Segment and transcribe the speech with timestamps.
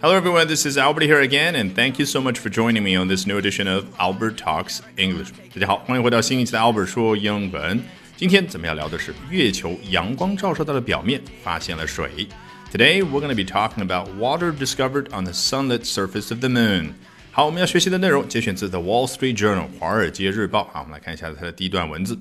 [0.00, 0.48] Hello, everyone.
[0.48, 3.26] This is Albert here again, and thank you so much for joining me on this
[3.26, 5.30] new edition of Albert Talks English.
[5.54, 7.82] 大家好，欢迎回到新一期的 Albert 说英文。
[8.16, 12.28] 今天咱们要聊的是月球阳光照射到的表面发现了水。
[12.70, 16.92] Today we're going to be talking about water discovered on the sunlit surface of the moon.
[17.30, 20.64] 好，我们要学习的内容节选自《The Wall Street Journal》华尔街日报。
[20.72, 22.18] 好，我们来看一下它的第一段文字。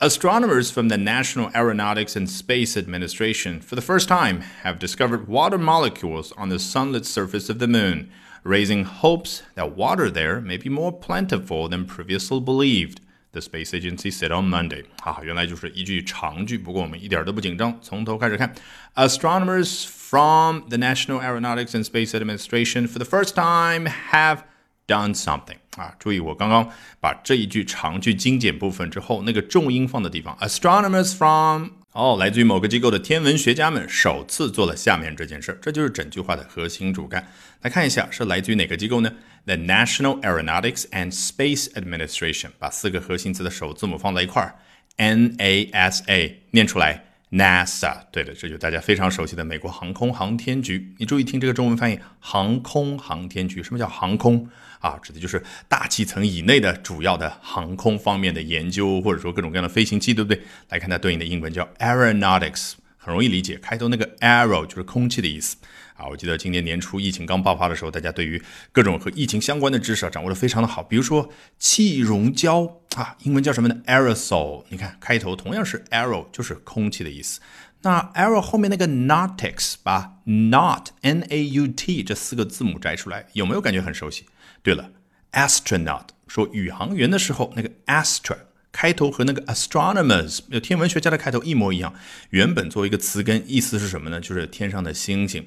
[0.00, 5.56] Astronomers from the National Aeronautics and Space Administration, for the first time, have discovered water
[5.56, 8.10] molecules on the sunlit surface of the moon,
[8.42, 13.00] raising hopes that water there may be more plentiful than previously believed.
[13.32, 14.84] The space agency said on Monday.
[15.00, 18.54] 好，原来就是一句长句，不过我们一点都不紧张，从头开始看。
[18.94, 24.44] Astronomers from the National Aeronautics and Space Administration, for the first time, have
[24.86, 25.95] done something 啊！
[25.97, 26.69] 注意，我刚刚
[26.99, 37.27] 把这一句长句精简部分之后，那个重音放的地方，astronomers from 哦，来自于某个机构的天文学家们首次做了下面这件事，这就是整句话的核心主干。
[37.61, 39.11] 来看一下，是来自于哪个机构呢
[39.45, 44.55] ？The National Aeronautics and Space Administration，把四个核心词的首字母放在一块儿
[44.97, 47.05] ，NASA，念出来。
[47.31, 50.95] NASA，对的，这就大家非常熟悉的美国航空航天局。
[50.97, 53.61] 你注意听这个中文翻译，航空航天局。
[53.61, 54.49] 什么叫航空
[54.79, 54.97] 啊？
[55.03, 60.41] 指的就是大气层以内的主要的航空方面的研究，或者说各种各样的飞行器，对不对？
[60.69, 65.55] 来看它对应的英文叫 Aeronautics，很容易理解，开头那个 arrow 就是空气的意思。
[65.95, 70.83] 啊，我记得今年年初疫情刚爆发的时候，大家对于各种和疫情相关的知识啊掌握的非常的好。
[70.83, 74.65] 比如说气溶胶啊，英文叫什么呢？aerosol。
[74.69, 77.39] 你看开头同样是 arrow，就是空气的意思。
[77.81, 84.25] 那 arrow 后面那个 nautics，把 not n a u t 这四个字母摘出来，有没有感觉很熟悉？
[84.61, 84.91] 对了
[85.31, 88.37] ，astronaut 说宇航员的时候，那个 astra
[88.71, 91.93] 开头和那个 astronomers 有天文学家的开头一模一样。
[92.29, 94.19] 原本作为一个词根，意思是什么呢？
[94.19, 95.45] 就是天上的星星。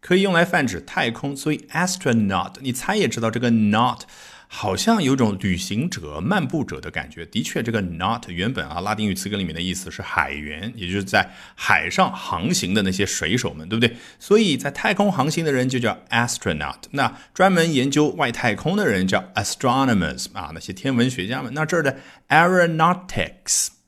[0.00, 4.04] 可以用来泛指太空，所以 astronaut，你猜也知道这个 not
[4.52, 7.24] 好像有种旅行者、漫步者的感觉。
[7.26, 13.96] 的确，这个 not 原本啊拉丁语词根里面的意思是海员，也就是在海上航行的那些水手们，对不对？
[14.18, 21.54] 所以在太空航行的人就叫 astronaut，那专门研究外太空的人叫 astronomers 啊，那些天文学家们。
[21.54, 21.96] 那这儿的
[22.28, 23.79] aeronautics。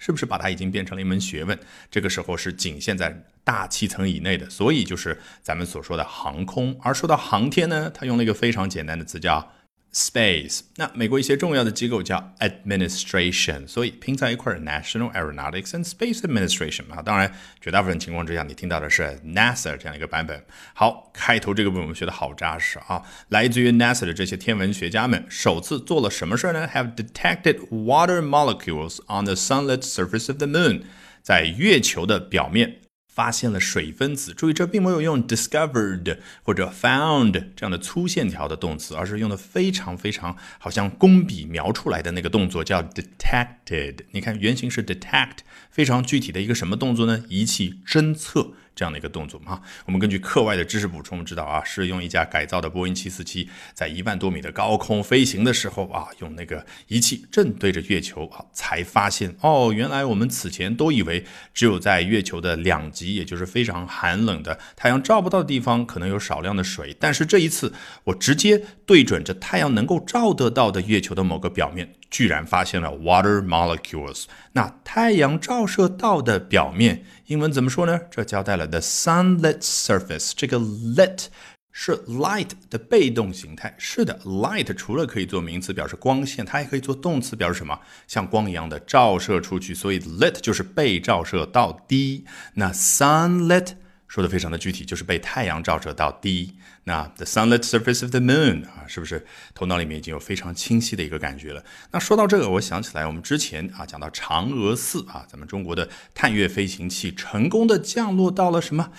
[0.00, 1.56] 是不是把它已经变成了一门学问？
[1.88, 6.76] 这个时候是仅限在大气层以内的，所以就是咱们所说的航空。
[6.82, 9.52] 而说到航天呢，它用了一个非常简单的词叫。
[9.92, 17.02] Space，那美国一些重要的机构叫 Administration，所以拼在一块儿 National Aeronautics and Space Administration 啊。
[17.02, 20.44] 当然，绝大部分情况之下，你听到的是 NASA 这样一个版本。
[20.74, 23.02] 好，开头这个部分我们学的好扎实啊。
[23.30, 30.82] 来自于 NASA 的这些天文学家们首次做了什么事呢？Have detected water molecules on the sunlit surface of the moon，
[31.20, 32.76] 在月球的表面。
[33.12, 43.96] 发现了水分子，注意这并没有用 discovered 或者 found 这样的粗线条的动词，而是用的非常非常好像工笔描出来的那个动作叫 detected。
[44.12, 45.38] 你看原型是 detect，
[45.70, 47.24] 非常具体的一个什么动作呢？
[47.28, 48.54] 仪器侦测。
[48.80, 67.74] 这样的一个动作嘛，我们根据课外的知识补充知道啊，是用一架改造的波音747在一万多米的高空飞行的时候啊，用那个仪器正对着月球啊，才发现哦，原来我们此前都以为只有在月球的两极，也就是非常寒冷的太阳照不到的地方，可能有少量的水，但是这一次
[68.04, 71.94] 我直接对准着太阳能够照得到的月球的某个表面。
[72.10, 74.24] 居然发现了 water molecules。
[74.54, 78.00] 那太阳照射到的表面，英文怎么说呢？
[78.10, 80.32] 这交代了 the sunlit surface。
[80.34, 81.26] 这个 lit
[81.70, 83.72] 是 light 的被动形态。
[83.78, 87.78] 是的，light 除了可以做名词表示光线，它还可以做动词表示什么？
[88.08, 89.72] 像光一样的照射出去。
[89.72, 92.24] 所以 lit 就是被照射到低。
[92.54, 93.74] 那 sunlit。
[94.10, 96.52] 说的非常的具体，就是被太阳照射到低。
[96.82, 101.64] 那 the sunlit surface of the moon 啊，是不是头脑里面已经有非常清晰的一个感觉了？
[101.92, 108.90] 那说到这个，我想起来我们之前啊讲到嫦娥四啊，咱们中国的探月飞行器成功的降落到了什么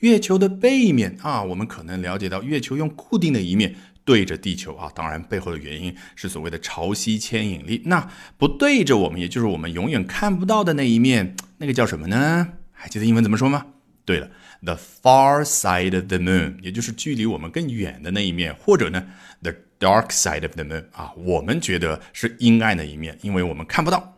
[0.00, 1.44] 月球的背面啊？
[1.44, 7.82] 我们可能了解到月球用固定的一面对着地球啊，当然背后的原因是所谓的潮汐牵引力。
[7.84, 12.48] 那不对着我们，也就是我们永远看不到的那一面，那个叫什么呢？
[12.72, 13.66] 还记得英文怎么说吗？
[14.06, 14.30] 对了。
[14.62, 19.06] The far side of the moon，也就是距离我们更远的那一面，或者呢
[19.42, 24.14] ，the dark side of the moon，啊，我们觉得是阴暗的一面，因为我们看不到。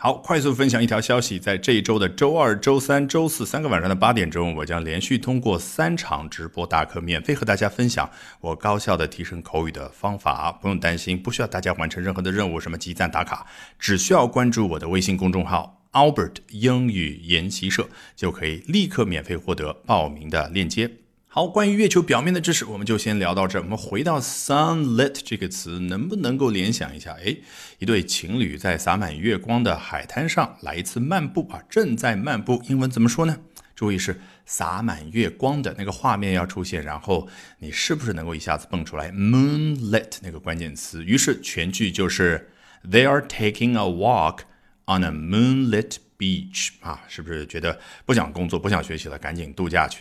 [0.00, 8.08] 好，快速分享一条消息，在这一周的周二、周三、周四三个晚上的八点钟，我将连续通过三场直播大课，免费和大家分享
[8.40, 10.52] 我高效的提升口语的方法。
[10.52, 13.44] 不用担心，不需要大家完成任何的任务，什么集赞打卡，
[13.76, 15.77] 只需要关注我的微信公众号。
[15.92, 20.90] Albert 英语研习社，就可以立刻免费获得报名的链接。
[21.30, 23.60] 好，关于月球表面的知识，我们就先聊到这。
[23.60, 27.16] 我们回到 sunlit 这个词，能不能够联想一下？
[27.24, 27.36] 哎，
[27.78, 33.38] 一对情侣在洒满月光的海滩上来一次漫步啊，正在漫步，英文怎么说呢？
[33.76, 41.04] 注意是洒满月光的那个画面要出现，然后你是不是能够一下子蹦出来 moonlit 那个关键词？
[41.04, 42.50] 于是全句就是
[42.90, 44.40] They are taking a walk
[44.88, 50.00] on a moonlit beach 啊，是不是觉得不想工作、不想学习了，赶紧度假去？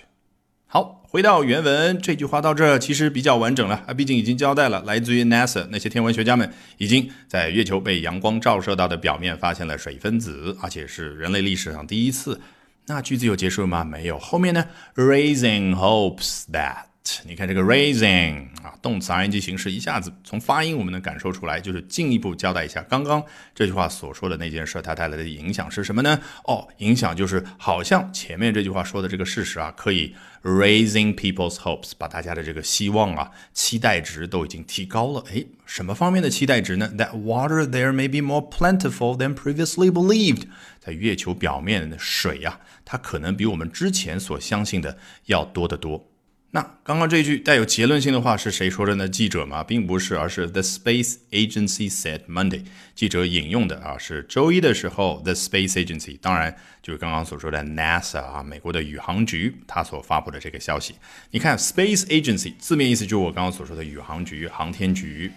[0.69, 12.41] 好，回到原文，这句话到这其实比较完整了啊，毕竟已经交代了，来自于 NASA 那些天文学家们已经在月球被阳光照射到的表面发现了水分子，而且是人类历史上第一次。
[12.87, 13.83] 那句子有结束吗？
[13.83, 16.87] 没有，后面呢？Raising hopes that。
[17.25, 23.23] 你看这个 raising 啊，动词 ing 形式，一下子从发音我们能感受出来，就是进一步交代一下刚刚
[23.53, 26.19] 这句话所说的那件事，它带来的影响是什么呢？
[26.45, 35.23] 哦，影响就是好像前面这句话说的这个事实啊，可以 raising people's hopes，把大家的这个希望啊、期待值都已经提高了。
[35.31, 40.43] 诶，什么方面的期待值呢？That water there may be more plentiful than previously believed，
[40.79, 46.09] 在月球表面的水呀，它可能比我们之前所相信的要多得多。
[46.57, 49.07] 那刚刚这句带有结论性的话是谁说的呢？
[49.07, 49.63] 记者吗？
[49.63, 52.63] 并不是，而是 The Space Agency said Monday。
[52.95, 60.95] 记者引用的啊是周一的时候 The Space Agency，当然就是刚刚所说的 NASA 啊，美国的宇航局，它所发布的这个消息。
[61.29, 65.31] 你看 Space Agency 字面意思就是我刚刚所说的宇航局、航天局，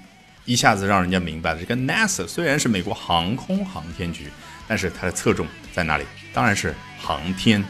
[0.46, 1.61] 一下子让人家明白了。
[1.61, 4.28] 这个 NASA 虽然是美国航空航天局，
[4.67, 6.05] 但是它的侧重在哪里？
[6.32, 7.62] 当然是航天。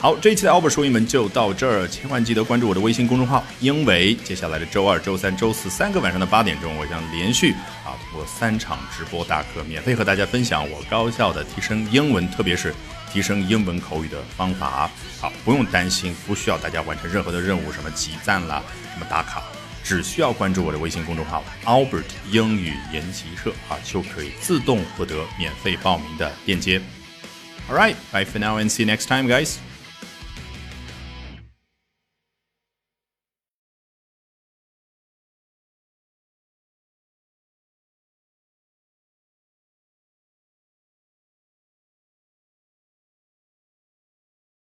[0.00, 4.14] 好，这一期的 Albert 说英文就到这儿，千万记得关注我的微信公众号“英为”。
[4.22, 7.50] 接下来的周二、周三、周四三个晚上的八点钟，我将连续
[7.84, 12.72] 啊播三场直播大课，免费和大家分享我高效的提升英文，特别是
[13.12, 14.88] 提升英文口语的方法。
[15.20, 18.62] 好，不用担心，不需要大家完成任何的任务，什么集赞啦，
[18.94, 19.42] 什么打卡，
[19.82, 26.80] 只需要关注我的微信公众号 “Albert 英语研习社”啊，就可以自动获得免费报名的链接。
[27.68, 29.56] All right, bye for now and see you next time, guys.